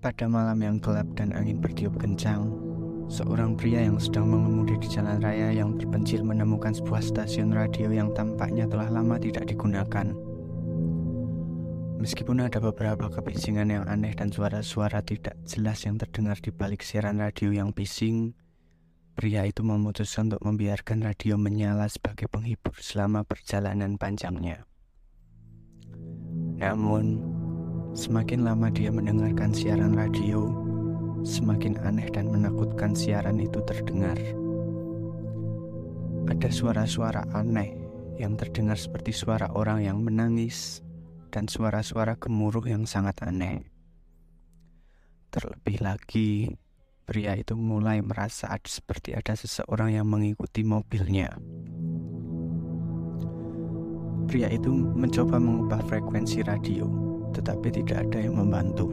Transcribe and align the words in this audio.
Pada 0.00 0.24
malam 0.32 0.56
yang 0.64 0.80
gelap 0.80 1.12
dan 1.12 1.28
angin 1.36 1.60
bertiup 1.60 1.92
kencang, 2.00 2.48
seorang 3.12 3.52
pria 3.52 3.84
yang 3.84 4.00
sedang 4.00 4.32
mengemudi 4.32 4.80
di 4.80 4.88
jalan 4.88 5.20
raya 5.20 5.52
yang 5.52 5.76
terpencil 5.76 6.24
menemukan 6.24 6.72
sebuah 6.72 7.04
stasiun 7.04 7.52
radio 7.52 7.92
yang 7.92 8.08
tampaknya 8.16 8.64
telah 8.64 8.88
lama 8.88 9.20
tidak 9.20 9.52
digunakan. 9.52 10.08
Meskipun 12.00 12.40
ada 12.40 12.64
beberapa 12.64 13.12
kebisingan 13.12 13.68
yang 13.68 13.84
aneh 13.92 14.16
dan 14.16 14.32
suara-suara 14.32 15.04
tidak 15.04 15.36
jelas 15.44 15.84
yang 15.84 16.00
terdengar 16.00 16.40
di 16.40 16.48
balik 16.48 16.80
siaran 16.80 17.20
radio 17.20 17.52
yang 17.52 17.76
bising, 17.76 18.32
pria 19.12 19.44
itu 19.44 19.60
memutuskan 19.60 20.32
untuk 20.32 20.48
membiarkan 20.48 21.04
radio 21.04 21.36
menyala 21.36 21.84
sebagai 21.92 22.24
penghibur 22.32 22.72
selama 22.80 23.20
perjalanan 23.28 24.00
panjangnya. 24.00 24.64
Namun, 26.56 27.29
Semakin 27.90 28.46
lama 28.46 28.70
dia 28.70 28.86
mendengarkan 28.94 29.50
siaran 29.50 29.98
radio, 29.98 30.46
semakin 31.26 31.74
aneh 31.82 32.06
dan 32.14 32.30
menakutkan 32.30 32.94
siaran 32.94 33.42
itu 33.42 33.58
terdengar. 33.66 34.14
Ada 36.30 36.54
suara-suara 36.54 37.26
aneh 37.34 37.74
yang 38.14 38.38
terdengar 38.38 38.78
seperti 38.78 39.10
suara 39.10 39.50
orang 39.58 39.82
yang 39.82 39.98
menangis 40.06 40.86
dan 41.34 41.50
suara-suara 41.50 42.14
gemuruh 42.14 42.62
yang 42.62 42.86
sangat 42.86 43.26
aneh. 43.26 43.66
Terlebih 45.34 45.82
lagi, 45.82 46.46
pria 47.10 47.34
itu 47.34 47.58
mulai 47.58 48.06
merasa 48.06 48.54
seperti 48.62 49.18
ada 49.18 49.34
seseorang 49.34 49.98
yang 49.98 50.06
mengikuti 50.06 50.62
mobilnya. 50.62 51.42
Pria 54.30 54.46
itu 54.46 54.70
mencoba 54.70 55.42
mengubah 55.42 55.82
frekuensi 55.90 56.46
radio 56.46 57.09
tetapi 57.30 57.68
tidak 57.70 58.10
ada 58.10 58.18
yang 58.22 58.38
membantu. 58.38 58.92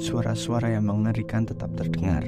Suara-suara 0.00 0.74
yang 0.74 0.90
mengerikan 0.90 1.46
tetap 1.46 1.70
terdengar. 1.78 2.26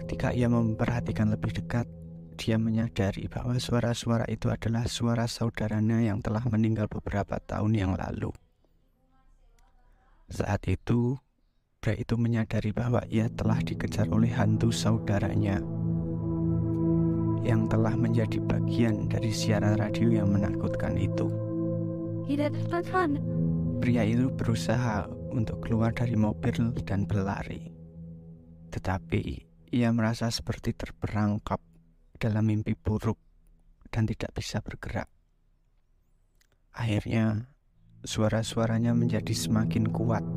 Ketika 0.00 0.32
ia 0.32 0.48
memperhatikan 0.48 1.30
lebih 1.30 1.52
dekat, 1.54 1.86
dia 2.40 2.56
menyadari 2.56 3.28
bahwa 3.28 3.60
suara-suara 3.60 4.24
itu 4.32 4.48
adalah 4.48 4.88
suara 4.88 5.28
saudaranya 5.28 6.00
yang 6.00 6.24
telah 6.24 6.40
meninggal 6.48 6.88
beberapa 6.88 7.36
tahun 7.36 7.76
yang 7.76 7.92
lalu. 7.92 8.32
Saat 10.32 10.64
itu, 10.72 11.20
pria 11.84 12.00
itu 12.00 12.16
menyadari 12.16 12.72
bahwa 12.72 13.04
ia 13.12 13.28
telah 13.28 13.60
dikejar 13.60 14.08
oleh 14.08 14.32
hantu 14.32 14.72
saudaranya 14.72 15.60
yang 17.44 17.68
telah 17.68 17.96
menjadi 17.96 18.40
bagian 18.40 19.08
dari 19.08 19.32
siaran 19.32 19.76
radio 19.76 20.22
yang 20.22 20.28
menakutkan 20.32 20.96
itu. 20.96 21.28
Pria 23.80 24.04
itu 24.04 24.28
berusaha 24.28 25.08
untuk 25.32 25.64
keluar 25.64 25.96
dari 25.96 26.12
mobil 26.12 26.76
dan 26.84 27.08
berlari. 27.08 27.72
Tetapi 28.68 29.22
ia 29.72 29.88
merasa 29.88 30.28
seperti 30.28 30.76
terperangkap 30.76 31.64
dalam 32.20 32.44
mimpi 32.44 32.76
buruk 32.76 33.16
dan 33.88 34.04
tidak 34.04 34.36
bisa 34.36 34.60
bergerak. 34.60 35.08
Akhirnya, 36.76 37.48
suara-suaranya 38.04 38.92
menjadi 38.92 39.32
semakin 39.32 39.88
kuat 39.88 40.28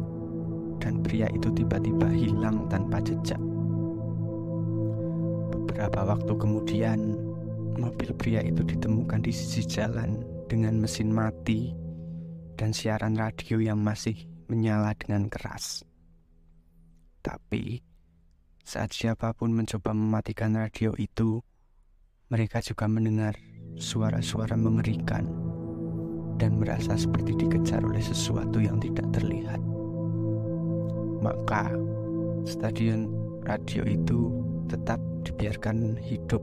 dan 0.80 1.04
pria 1.04 1.28
itu 1.28 1.52
tiba-tiba 1.52 2.08
hilang 2.16 2.72
tanpa 2.72 3.04
jejak. 3.04 3.44
Beberapa 5.52 6.16
waktu 6.16 6.32
kemudian, 6.32 7.20
mobil 7.76 8.16
pria 8.16 8.40
itu 8.40 8.64
ditemukan 8.64 9.20
di 9.20 9.36
sisi 9.36 9.68
jalan 9.68 10.24
dengan 10.48 10.80
mesin 10.80 11.12
mati 11.12 11.83
dan 12.64 12.72
siaran 12.72 13.20
radio 13.20 13.60
yang 13.60 13.84
masih 13.84 14.24
menyala 14.48 14.96
dengan 14.96 15.28
keras. 15.28 15.84
Tapi, 17.20 17.84
saat 18.64 18.96
siapa 18.96 19.36
pun 19.36 19.52
mencoba 19.52 19.92
mematikan 19.92 20.56
radio 20.56 20.96
itu, 20.96 21.44
mereka 22.32 22.64
juga 22.64 22.88
mendengar 22.88 23.36
suara-suara 23.76 24.56
mengerikan 24.56 25.28
dan 26.40 26.56
merasa 26.56 26.96
seperti 26.96 27.36
dikejar 27.36 27.84
oleh 27.84 28.00
sesuatu 28.00 28.64
yang 28.64 28.80
tidak 28.80 29.12
terlihat. 29.12 29.60
Maka, 31.20 31.68
stadion 32.48 33.12
radio 33.44 33.84
itu 33.84 34.32
tetap 34.72 35.04
dibiarkan 35.28 36.00
hidup 36.00 36.40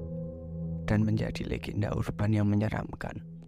dan 0.84 1.00
menjadi 1.00 1.48
legenda 1.48 1.88
urban 1.96 2.36
yang 2.36 2.44
menyeramkan. 2.52 3.39